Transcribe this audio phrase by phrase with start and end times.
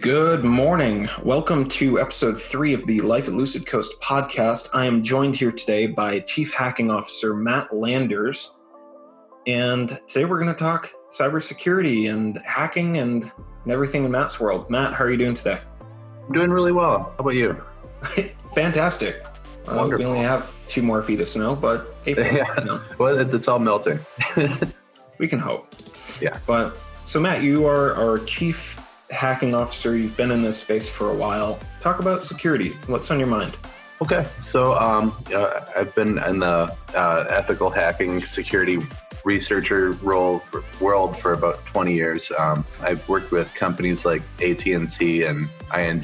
[0.00, 1.10] Good morning.
[1.24, 4.70] Welcome to episode three of the Life at Lucid Coast podcast.
[4.72, 8.54] I am joined here today by Chief Hacking Officer Matt Landers.
[9.46, 13.30] And today we're going to talk cybersecurity and hacking and
[13.68, 14.70] everything in Matt's world.
[14.70, 15.58] Matt, how are you doing today?
[16.24, 17.12] I'm doing really well.
[17.18, 17.62] How about you?
[18.54, 19.22] Fantastic.
[19.68, 22.58] Uh, we only have two more feet of snow, but April, yeah.
[22.58, 22.82] You know.
[22.96, 24.00] well, it's, it's all melting.
[25.18, 25.74] we can hope.
[26.22, 26.38] Yeah.
[26.46, 26.74] But
[27.04, 28.79] so, Matt, you are our chief
[29.10, 29.96] hacking officer.
[29.96, 31.58] You've been in this space for a while.
[31.80, 32.70] Talk about security.
[32.86, 33.56] What's on your mind?
[34.02, 38.78] Okay, so um, uh, I've been in the uh, ethical hacking security
[39.24, 42.32] researcher role for, world for about 20 years.
[42.38, 46.00] Um, I've worked with companies like AT&T and ING and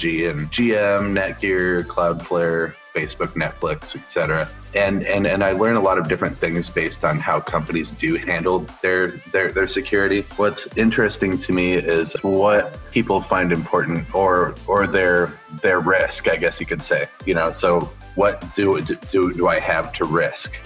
[0.53, 4.49] GM, Netgear, Cloudflare, Facebook, Netflix, etc.
[4.75, 8.17] And and and I learn a lot of different things based on how companies do
[8.17, 10.25] handle their their their security.
[10.37, 16.37] What's interesting to me is what people find important or or their their risk, I
[16.37, 17.07] guess you could say.
[17.27, 17.81] You know, so
[18.15, 20.59] what do do do I have to risk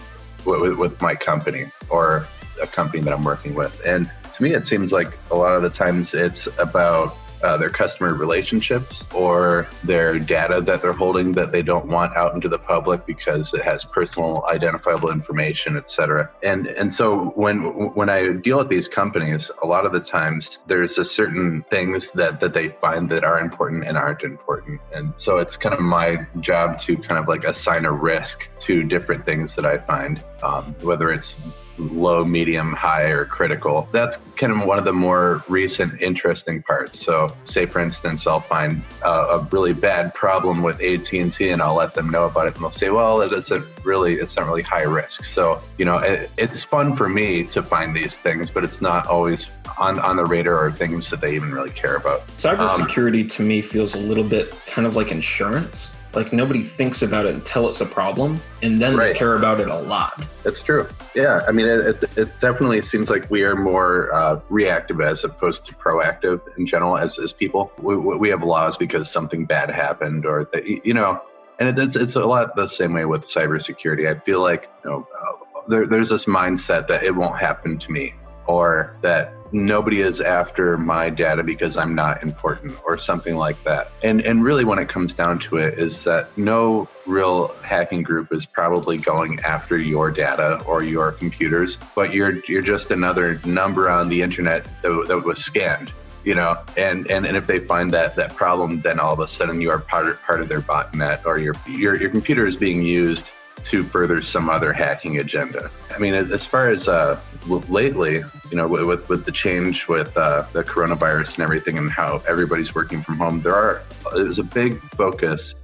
[0.47, 2.27] with, with my company or
[2.63, 3.75] a company that I'm working with?
[3.85, 7.71] And to me, it seems like a lot of the times it's about uh, their
[7.71, 12.59] customer relationships or their data that they're holding that they don't want out into the
[12.59, 16.31] public because it has personal identifiable information, et cetera.
[16.43, 20.59] And and so when when I deal with these companies, a lot of the times
[20.67, 24.81] there's a certain things that that they find that are important and aren't important.
[24.93, 28.83] And so it's kind of my job to kind of like assign a risk to
[28.83, 31.35] different things that I find, um, whether it's
[31.79, 33.89] low, medium, high, or critical.
[33.93, 37.01] That's kind of one of the more recent interesting parts.
[37.01, 41.63] So, say for instance, I'll find a really bad problem with AT and T, and
[41.63, 44.47] I'll let them know about it, and they'll say, "Well, it's a really, it's not
[44.47, 48.51] really high risk." So, you know, it, it's fun for me to find these things,
[48.51, 49.47] but it's not always
[49.79, 52.27] on on the radar or things that they even really care about.
[52.39, 57.03] Cybersecurity um, to me feels a little bit kind of like insurance like nobody thinks
[57.03, 59.13] about it until it's a problem and then right.
[59.13, 60.25] they care about it a lot.
[60.43, 60.89] That's true.
[61.15, 65.25] Yeah i mean it, it, it definitely seems like we are more uh, reactive as
[65.25, 67.73] opposed to proactive in general as, as people.
[67.79, 71.21] We, we have laws because something bad happened or the, you know
[71.61, 74.09] and it's, it's a lot the same way with cybersecurity.
[74.09, 77.93] I feel like you know uh, there, there's this mindset that it won't happen to
[77.93, 78.15] me
[78.47, 83.91] or that nobody is after my data because I'm not important or something like that.
[84.03, 88.33] And and really when it comes down to it is that no real hacking group
[88.33, 93.91] is probably going after your data or your computers, but you're you're just another number
[93.91, 97.91] on the internet that, that was scanned you know and, and and if they find
[97.91, 100.61] that that problem then all of a sudden you are part of, part of their
[100.61, 103.31] botnet or your your, your computer is being used
[103.65, 105.71] to further some other hacking agenda.
[105.95, 110.43] I mean, as far as uh, lately, you know, with with the change with uh,
[110.53, 113.83] the coronavirus and everything, and how everybody's working from home, there are
[114.15, 115.55] there's a big focus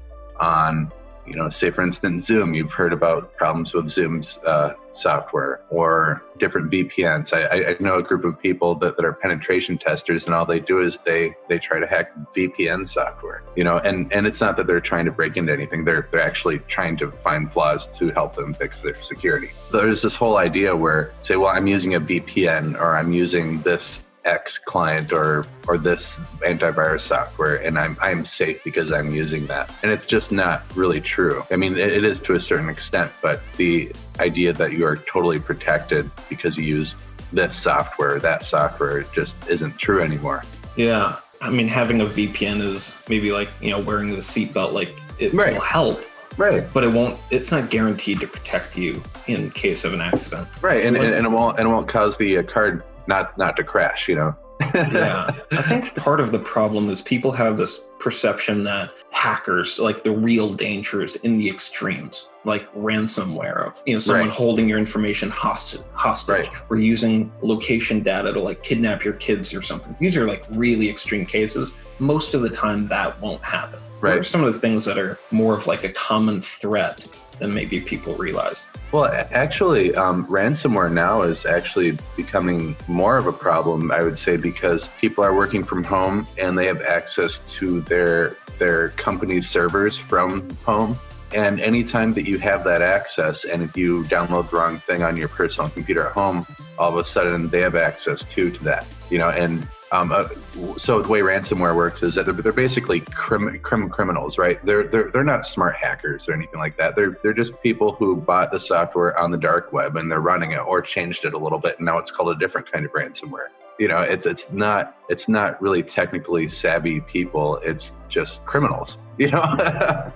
[0.41, 0.91] on
[1.27, 6.23] you know, say for instance, Zoom, you've heard about problems with Zoom's uh, software or
[6.39, 7.33] different VPNs.
[7.33, 10.61] I, I, know a group of people that, that are penetration testers and all they
[10.61, 14.57] do is they, they try to hack VPN software, you know, and, and it's not
[14.57, 15.85] that they're trying to break into anything.
[15.85, 19.51] They're, they're actually trying to find flaws to help them fix their security.
[19.73, 24.03] There's this whole idea where say, well, I'm using a VPN or I'm using this
[24.27, 29.73] X client or or this antivirus software and I'm I'm safe because I'm using that.
[29.83, 31.45] And it's just not really true.
[31.51, 34.97] I mean it, it is to a certain extent, but the idea that you are
[34.97, 36.95] totally protected because you use
[37.33, 40.43] this software, that software just isn't true anymore.
[40.77, 41.17] Yeah.
[41.41, 45.33] I mean having a VPN is maybe like, you know, wearing the seatbelt like it
[45.33, 45.53] right.
[45.53, 46.01] will help.
[46.37, 46.65] Right.
[46.75, 50.49] But it won't it's not guaranteed to protect you in case of an accident.
[50.63, 50.85] Right.
[50.85, 53.65] And, and, and, it won't and it won't cause the uh, card not not to
[53.65, 54.37] crash, you know.
[54.75, 55.31] yeah.
[55.53, 60.11] I think part of the problem is people have this perception that hackers, like the
[60.11, 64.35] real danger is in the extremes, like ransomware of, you know, someone right.
[64.35, 66.51] holding your information hostage, hostage right.
[66.71, 69.95] or using location data to like kidnap your kids or something.
[69.99, 71.75] These are like really extreme cases.
[71.99, 73.81] Most of the time that won't happen.
[74.01, 74.13] Right.
[74.13, 77.07] What are some of the things that are more of like a common threat
[77.39, 78.67] than maybe people realize.
[78.93, 84.37] Well, actually, um, ransomware now is actually becoming more of a problem, I would say,
[84.37, 89.99] because people are working from home and they have access to their their company's servers
[89.99, 90.97] from home.
[91.35, 95.17] And anytime that you have that access, and if you download the wrong thing on
[95.17, 96.47] your personal computer at home,
[96.79, 98.87] all of a sudden they have access too to that.
[99.11, 100.29] You know, and um, uh,
[100.77, 104.65] so the way ransomware works is that they're, they're basically crim, crim, criminals, right?
[104.65, 106.97] They're, they're they're not smart hackers or anything like that.
[106.97, 110.53] They're they're just people who bought the software on the dark web and they're running
[110.53, 112.93] it or changed it a little bit, and now it's called a different kind of
[112.93, 113.49] ransomware.
[113.79, 117.57] You know, it's it's not it's not really technically savvy people.
[117.59, 118.99] It's just criminals.
[119.19, 120.13] You know,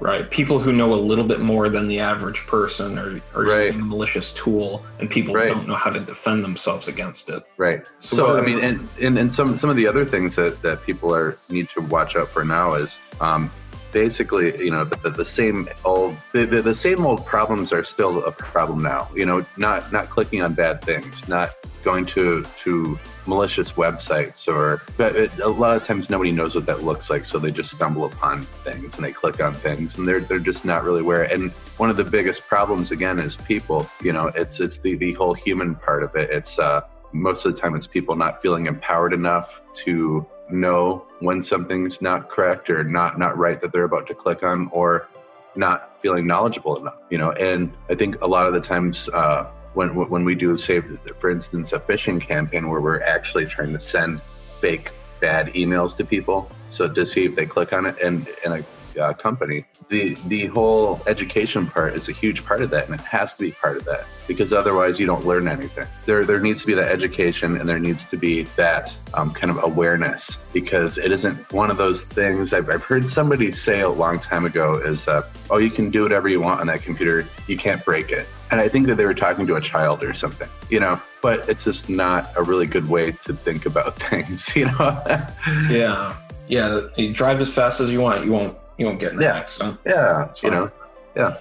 [0.00, 0.30] right?
[0.30, 3.66] People who know a little bit more than the average person are, are right.
[3.66, 5.48] using a malicious tool, and people right.
[5.48, 7.44] don't know how to defend themselves against it.
[7.58, 7.86] Right.
[7.98, 10.82] So, so I mean, and, and and some some of the other things that that
[10.84, 13.50] people are need to watch out for now is um,
[13.92, 18.24] basically, you know, the, the same old the, the, the, same old problems are still
[18.24, 19.08] a problem now.
[19.14, 21.50] You know, not not clicking on bad things, not
[21.82, 26.66] going to to malicious websites or but it, a lot of times nobody knows what
[26.66, 30.08] that looks like so they just stumble upon things and they click on things and
[30.08, 31.24] they're they're just not really aware.
[31.24, 35.12] And one of the biggest problems again is people you know it's it's the the
[35.14, 36.30] whole human part of it.
[36.30, 36.82] It's uh
[37.12, 42.28] most of the time it's people not feeling empowered enough to know when something's not
[42.28, 45.08] correct or not not right that they're about to click on or
[45.56, 47.32] not feeling knowledgeable enough you know?
[47.32, 50.80] And i think a lot of the times uh, when when we do say
[51.18, 54.20] for instance a phishing campaign where we're actually trying to send
[54.60, 54.90] fake
[55.20, 58.64] bad emails to people so to see if they click on it and and a
[58.98, 63.04] uh, company, the the whole education part is a huge part of that, and it
[63.04, 65.86] has to be part of that because otherwise you don't learn anything.
[66.06, 69.50] There there needs to be that education, and there needs to be that um, kind
[69.50, 72.52] of awareness because it isn't one of those things.
[72.52, 76.02] I've, I've heard somebody say a long time ago is, that "Oh, you can do
[76.02, 79.04] whatever you want on that computer, you can't break it." And I think that they
[79.04, 81.00] were talking to a child or something, you know.
[81.22, 85.02] But it's just not a really good way to think about things, you know.
[85.68, 86.16] yeah,
[86.48, 86.80] yeah.
[86.96, 88.24] You drive as fast as you want.
[88.24, 89.36] You won't you won't get in an yeah.
[89.36, 89.78] accident.
[89.84, 90.70] Yeah, you know,
[91.14, 91.36] yeah.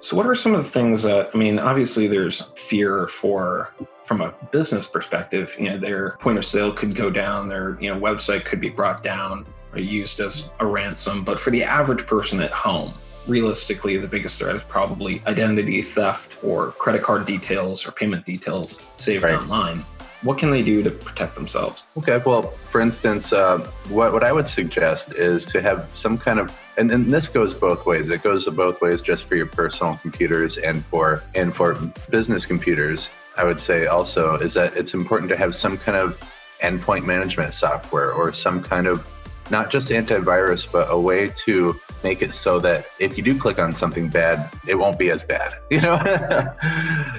[0.00, 3.74] so what are some of the things that i mean obviously there's fear for
[4.04, 7.92] from a business perspective you know their point of sale could go down their you
[7.92, 12.06] know website could be brought down or used as a ransom but for the average
[12.06, 12.92] person at home
[13.26, 18.80] realistically the biggest threat is probably identity theft or credit card details or payment details
[18.96, 19.34] saved right.
[19.34, 19.82] online
[20.24, 21.84] what can they do to protect themselves?
[21.98, 23.58] Okay, well, for instance, uh,
[23.90, 27.52] what, what I would suggest is to have some kind of, and, and this goes
[27.52, 28.08] both ways.
[28.08, 31.74] It goes both ways just for your personal computers and for and for
[32.08, 33.10] business computers.
[33.36, 36.18] I would say also is that it's important to have some kind of
[36.62, 39.06] endpoint management software or some kind of
[39.50, 43.58] not just antivirus, but a way to make it so that if you do click
[43.58, 45.54] on something bad, it won't be as bad.
[45.70, 45.98] You know,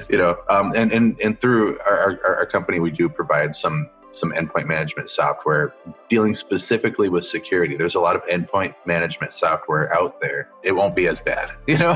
[0.08, 3.90] you know, um, and and and through our, our, our company, we do provide some
[4.16, 5.74] some endpoint management software
[6.10, 7.76] dealing specifically with security.
[7.76, 10.50] There's a lot of endpoint management software out there.
[10.64, 11.96] It won't be as bad, you know.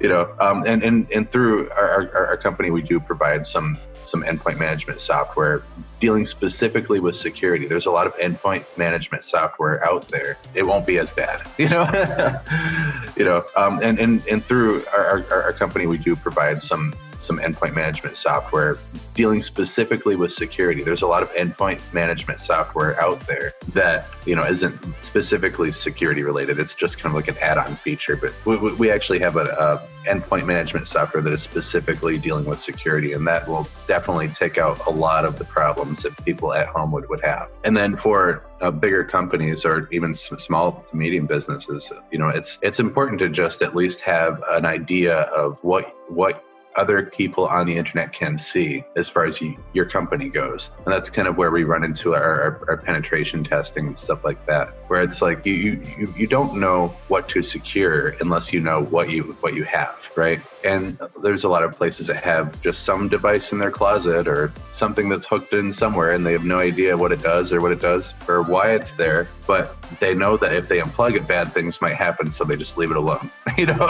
[0.00, 3.78] you know, um, and and and through our, our, our company, we do provide some
[4.04, 5.62] some endpoint management software
[6.00, 7.66] dealing specifically with security.
[7.66, 10.38] There's a lot of endpoint management software out there.
[10.54, 11.86] It won't be as bad, you know.
[13.16, 16.94] you know, um, and and and through our, our, our company, we do provide some
[17.20, 18.78] some endpoint management software
[19.14, 20.82] dealing specifically with security.
[20.82, 24.74] There's a lot of endpoint management software out there that you know isn't
[25.04, 26.58] specifically security related.
[26.58, 28.16] It's just kind of like an add-on feature.
[28.16, 32.60] But we, we actually have a, a endpoint management software that is specifically dealing with
[32.60, 36.66] security, and that will definitely take out a lot of the problems that people at
[36.66, 37.48] home would, would have.
[37.64, 42.58] And then for uh, bigger companies or even small to medium businesses, you know, it's
[42.62, 46.44] it's important to just at least have an idea of what what
[46.76, 50.70] other people on the internet can see as far as you, your company goes.
[50.84, 54.24] And that's kind of where we run into our, our, our, penetration testing and stuff
[54.24, 58.60] like that, where it's like you, you, you don't know what to secure unless you
[58.60, 60.40] know what you, what you have, right?
[60.64, 64.52] And there's a lot of places that have just some device in their closet or
[64.72, 67.72] something that's hooked in somewhere and they have no idea what it does or what
[67.72, 69.28] it does or why it's there.
[69.46, 72.30] But they know that if they unplug it, bad things might happen.
[72.30, 73.88] So they just leave it alone, you know?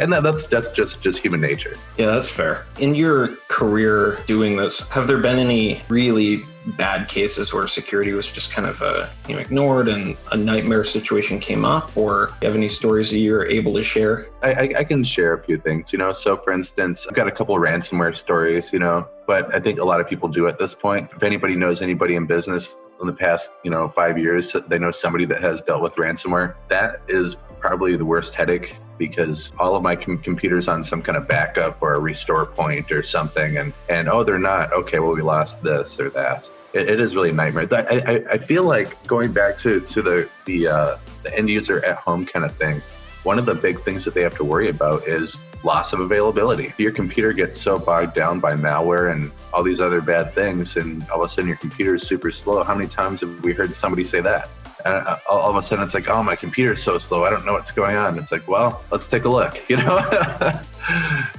[0.00, 1.76] and that, that's, that's just, just human nature.
[1.96, 2.64] Yeah, that's fair.
[2.78, 6.42] In your career doing this, have there been any really
[6.76, 10.84] bad cases where security was just kind of uh, you know ignored and a nightmare
[10.84, 14.28] situation came up or do you have any stories that you're able to share?
[14.42, 16.12] I, I, I can share a few things you know?
[16.12, 19.06] So for instance i've got a couple ransomware stories you know?
[19.26, 21.10] But i think a lot of people do at this point.
[21.14, 24.90] If anybody knows anybody in business in the past you know five years they know
[24.90, 26.54] somebody that has dealt with ransomware.
[26.68, 31.16] That is probably the worst headache because all of my com- computers on some kind
[31.16, 35.14] of backup or a restore point or something and and oh they're not okay well
[35.14, 38.64] we lost this or that it, it is really a nightmare I, I, I feel
[38.64, 42.52] like going back to to the the, uh, the end user at home kind of
[42.56, 42.82] thing
[43.22, 46.74] one of the big things that they have to worry about is loss of availability.
[46.76, 51.08] Your computer gets so bogged down by malware and all these other bad things, and
[51.10, 53.74] all of a sudden your computer is super slow, how many times have we heard
[53.76, 54.48] somebody say that?
[54.84, 57.24] And uh, all of a sudden it's like, oh, my computer's so slow.
[57.24, 58.18] I don't know what's going on.
[58.18, 59.98] It's like, well, let's take a look, you know?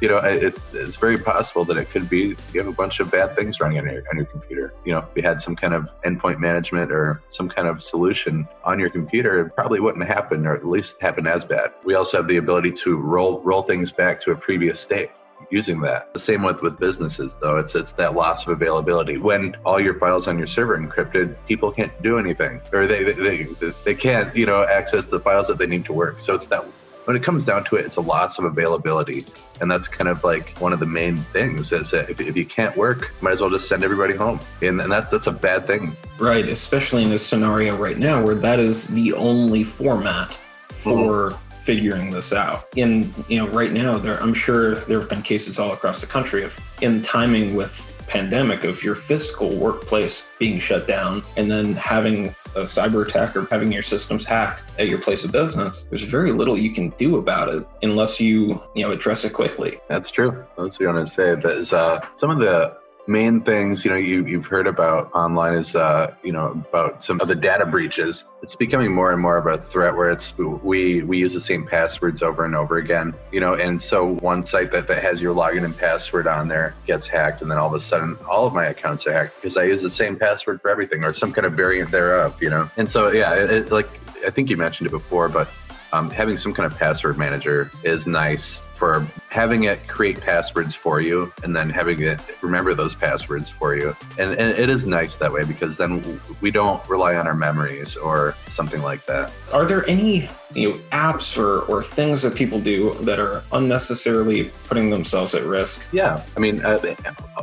[0.01, 3.11] you know, it, it's very possible that it could be you have a bunch of
[3.11, 4.73] bad things running on your on your computer.
[4.85, 8.47] You know, if you had some kind of endpoint management or some kind of solution
[8.63, 11.71] on your computer, it probably wouldn't happen, or at least happen as bad.
[11.83, 15.09] We also have the ability to roll roll things back to a previous state
[15.49, 16.13] using that.
[16.13, 17.57] The same with with businesses though.
[17.57, 19.17] It's it's that loss of availability.
[19.17, 22.61] When all your files on your server encrypted, people can't do anything.
[22.71, 25.93] Or they they, they, they can't, you know, access the files that they need to
[25.93, 26.21] work.
[26.21, 26.65] So it's that
[27.05, 29.25] when it comes down to it, it's a loss of availability.
[29.59, 32.45] And that's kind of like one of the main things is that if, if you
[32.45, 34.39] can't work, might as well just send everybody home.
[34.61, 35.95] And, and that's that's a bad thing.
[36.19, 40.33] Right, especially in this scenario right now where that is the only format
[40.69, 42.67] for figuring this out.
[42.75, 46.07] In you know, right now, there I'm sure there have been cases all across the
[46.07, 51.73] country of in timing with pandemic of your physical workplace being shut down and then
[51.73, 56.03] having a cyber attack or having your systems hacked at your place of business there's
[56.03, 60.11] very little you can do about it unless you you know address it quickly that's
[60.11, 63.83] true that's what i want to say that is uh, some of the main things
[63.83, 67.35] you know you, you've heard about online is uh, you know about some of the
[67.35, 68.23] data breaches.
[68.41, 71.65] It's becoming more and more of a threat where it's we we use the same
[71.65, 75.35] passwords over and over again you know and so one site that, that has your
[75.35, 78.53] login and password on there gets hacked and then all of a sudden all of
[78.53, 81.45] my accounts are hacked because i use the same password for everything or some kind
[81.45, 82.69] of variant thereof you know?
[82.75, 83.87] And so yeah it, it, like
[84.25, 85.49] i think you mentioned it before but
[85.93, 91.01] um, having some kind of password manager is nice for having it create passwords for
[91.01, 93.95] you and then having it remember those passwords for you.
[94.19, 97.95] And, and it is nice that way because then we don't rely on our memories
[97.95, 99.31] or something like that.
[99.51, 104.51] Are there any you know, apps or, or things that people do that are unnecessarily
[104.65, 105.83] putting themselves at risk?
[105.91, 106.23] Yeah.
[106.37, 106.77] I mean, uh,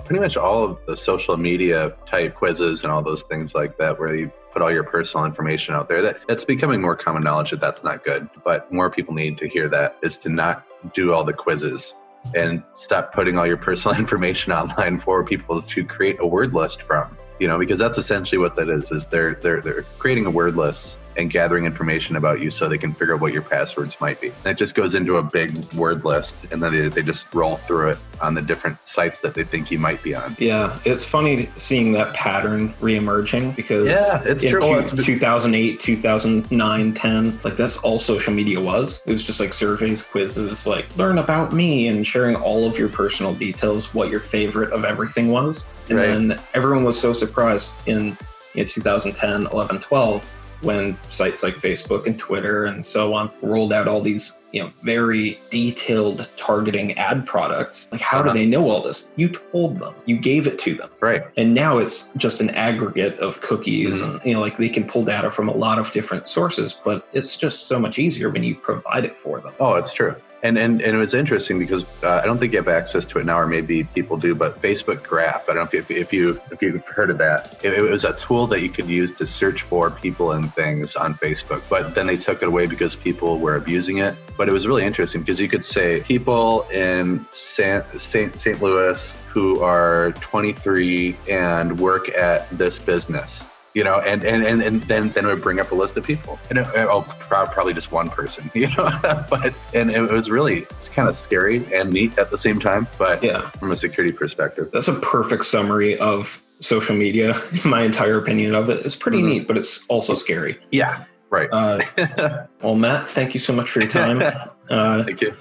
[0.04, 3.98] pretty much all of the social media type quizzes and all those things like that
[3.98, 7.50] where you put all your personal information out there that that's becoming more common knowledge
[7.50, 8.28] that that's not good.
[8.44, 10.64] But more people need to hear that is to not
[10.94, 11.94] do all the quizzes
[12.34, 16.82] and stop putting all your personal information online for people to create a word list
[16.82, 20.30] from you know because that's essentially what that is is they're they're they're creating a
[20.30, 24.00] word list and gathering information about you so they can figure out what your passwords
[24.00, 24.28] might be.
[24.28, 27.56] And it just goes into a big word list and then they, they just roll
[27.56, 30.36] through it on the different sites that they think you might be on.
[30.38, 34.60] Yeah, it's funny seeing that pattern reemerging because yeah, it's in true.
[34.60, 39.00] Two, 2008, 2009, 10, like that's all social media was.
[39.06, 42.88] It was just like surveys, quizzes, like learn about me and sharing all of your
[42.88, 45.64] personal details, what your favorite of everything was.
[45.88, 46.06] And right.
[46.06, 48.16] then everyone was so surprised in
[48.54, 53.88] in 2010, 11, 12 when sites like Facebook and Twitter and so on rolled out
[53.88, 57.90] all these, you know, very detailed targeting ad products.
[57.92, 58.32] Like, how uh-huh.
[58.32, 59.10] do they know all this?
[59.16, 60.90] You told them, you gave it to them.
[61.00, 61.22] Right.
[61.36, 64.16] And now it's just an aggregate of cookies mm-hmm.
[64.16, 67.08] and, you know, like they can pull data from a lot of different sources, but
[67.12, 69.52] it's just so much easier when you provide it for them.
[69.60, 70.14] Oh, it's true.
[70.42, 73.18] And, and and it was interesting because uh, I don't think you have access to
[73.18, 74.34] it now, or maybe people do.
[74.34, 77.58] But Facebook Graph, I don't know if you if you if you've heard of that.
[77.62, 80.96] It, it, was a tool that you could use to search for people and things
[80.96, 81.68] on Facebook.
[81.68, 84.14] But then they took it away because people were abusing it.
[84.38, 87.84] But it was really interesting because you could say people in St.
[88.00, 88.62] St.
[88.62, 94.82] Louis who are 23 and work at this business you know, and and and, and
[94.82, 97.92] then then it would bring up a list of people, and it, oh, probably just
[97.92, 98.90] one person, you know,
[99.28, 103.22] but and it was really kind of scary and neat at the same time, but
[103.22, 107.40] yeah, from a security perspective, that's a perfect summary of social media.
[107.64, 108.84] My entire opinion of it.
[108.84, 109.28] It's pretty mm-hmm.
[109.28, 110.58] neat, but it's also scary.
[110.70, 111.48] Yeah, right.
[111.52, 111.80] Uh,
[112.62, 114.22] well, Matt, thank you so much for your time.
[114.70, 115.34] Uh, thank you.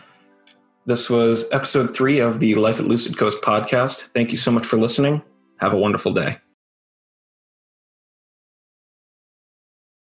[0.88, 4.08] This was episode three of the Life at Lucid Coast podcast.
[4.16, 5.22] Thank you so much for listening.
[5.58, 6.40] Have a wonderful day.